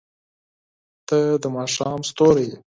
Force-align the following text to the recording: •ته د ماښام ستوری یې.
•ته 1.07 1.19
د 1.41 1.45
ماښام 1.55 1.99
ستوری 2.09 2.45
یې. 2.49 2.55